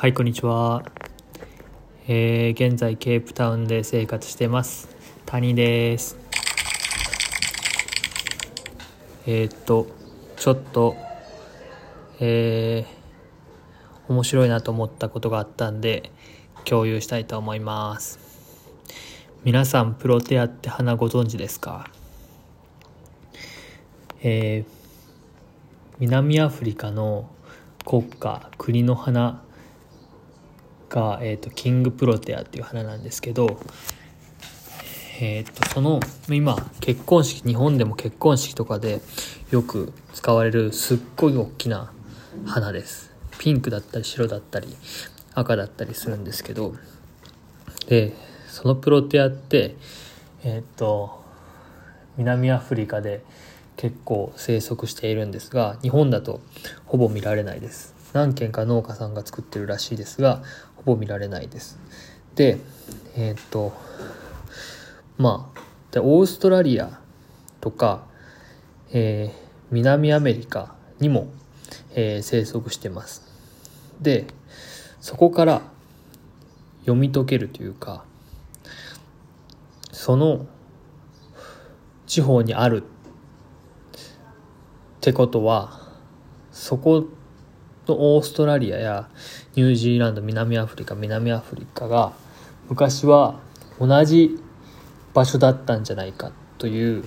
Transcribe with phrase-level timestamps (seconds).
[0.00, 0.82] はい、こんにちは。
[2.08, 4.88] えー、現在、ケープタウンで生活してます。
[5.26, 6.16] 谷です。
[9.26, 9.88] えー、っと、
[10.38, 10.96] ちょっと、
[12.18, 16.10] えー、面白いなと思ったことがあったんで、
[16.64, 18.18] 共有したいと思います。
[19.44, 21.90] 皆さん、プロテアって花ご存知ですか？
[24.22, 24.72] えー、
[25.98, 27.28] 南アフリカの
[27.84, 29.42] 国家国の花
[30.90, 33.58] が、えーと、キングプロテアっていう花なんですけど、
[35.22, 39.00] えーと、その今結婚式日本でも結婚式とかで
[39.50, 41.92] よく使われるすっごい大きな
[42.44, 43.10] 花です。
[43.38, 44.68] ピンクだったり白だったり
[45.34, 46.74] 赤だったりするんですけど。
[47.86, 48.14] で
[48.48, 49.76] そのプロテアって
[50.44, 51.22] えっ、ー、と
[52.16, 53.24] 南アフリカで
[53.76, 56.40] 結構生息しているんですが日本だと
[56.84, 57.94] ほぼ見られないです。
[58.12, 60.42] 何軒か農家さんが作ってるらしいですが
[60.84, 61.78] ほぼ見られないです。
[62.34, 62.58] で
[63.16, 63.72] えっ、と
[65.18, 67.00] まあオーストラリア
[67.60, 68.06] とか、
[68.92, 71.28] えー、南アメリカにも、
[71.94, 73.22] えー、生息してます。
[74.00, 74.26] で
[75.00, 75.62] そこから
[76.80, 78.04] 読み解けるというか
[79.92, 80.46] その
[82.06, 82.84] 地方にあるっ
[85.00, 85.80] てことは
[86.50, 87.06] そこ
[87.90, 89.08] のオーストラリアや
[89.54, 92.12] ニュージーランド南アフリカ南アフリカが
[92.68, 93.38] 昔は
[93.78, 94.38] 同じ
[95.12, 97.04] 場所だったんじゃないかという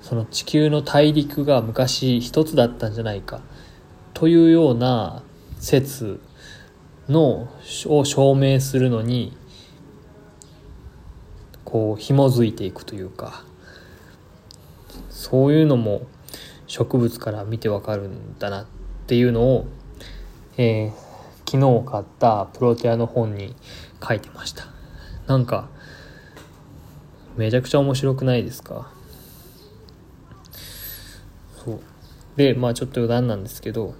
[0.00, 3.40] その地球の大陸が昔一つだったんじゃないか
[4.14, 5.22] というような
[5.58, 6.20] 説
[7.08, 7.48] の
[7.86, 9.36] を証明するのに
[11.64, 13.44] こう紐づいていくというか
[15.10, 16.06] そういうのも
[16.66, 18.66] 植物から見てわかるんだなっ
[19.06, 19.66] ていうのを、
[20.56, 23.54] えー、昨日買ったプロテアの本に
[24.06, 24.66] 書いてました。
[25.26, 25.68] なんか
[27.36, 28.92] めちゃくちゃ面白くないですか？
[31.64, 31.80] そう。
[32.36, 33.94] でまあちょっと余談なんですけど、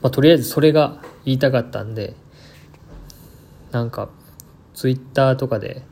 [0.00, 2.14] まあ、とりあえずそれが言いたかったんで
[3.70, 4.08] なんか
[4.74, 5.82] ツイッターとかで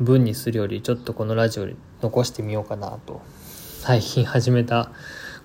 [0.00, 3.20] 文にするよりちょっとこのラジオに残してみようかなと。
[3.80, 4.92] 最近始めた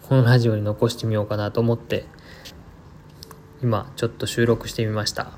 [0.08, 2.06] このラジオに残してみようかなと思って
[3.62, 5.32] 今ちょっと収録してみました。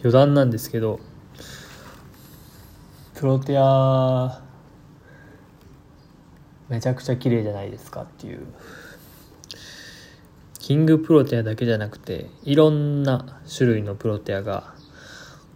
[0.00, 1.00] 余談なんですけど。
[3.14, 4.42] プロテア
[6.70, 8.46] めちゃくちゃ綺麗じゃないですかっていう。
[10.58, 14.74] キングプロテアだけじゃなくていろんな種類のプロテアが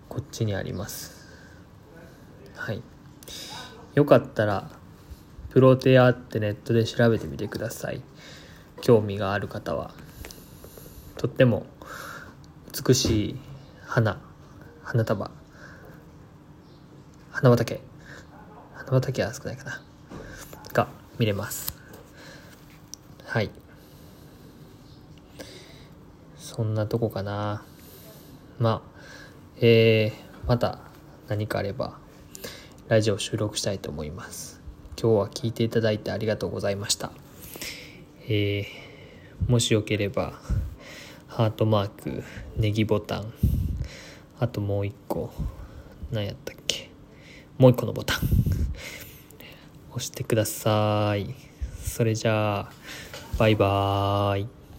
[0.09, 1.27] こっちにあります。
[2.55, 2.83] はい。
[3.95, 4.71] よかったら
[5.55, 8.03] プロテアってネットで調べてみてください。
[8.83, 9.95] 興味がある方は。
[11.17, 11.65] とっても
[12.77, 13.37] 美しい
[13.87, 14.21] 花。
[14.83, 15.31] 花束。
[17.31, 17.81] 花畑。
[18.75, 19.81] 花畑は少ないかな。
[20.73, 20.89] が
[21.21, 21.73] 見れます。
[23.25, 23.53] はい。
[26.37, 27.63] そんなとこかな。
[28.59, 29.01] まあ
[29.61, 30.81] えー、また
[31.29, 31.97] 何かあれば
[32.89, 34.64] ラジオ収録したいと思います。
[35.01, 37.11] 今日は聞いていただいてありがとうございました。
[38.29, 40.35] えー、もしよければ
[41.27, 42.23] ハートマーク
[42.57, 43.33] ネギボタン
[44.39, 45.31] あともう一個
[46.11, 46.91] 何やったっけ
[47.59, 48.19] もう一個のボタン
[49.91, 51.35] 押してください。
[51.83, 52.73] それじゃあ
[53.39, 54.64] バイバーイ。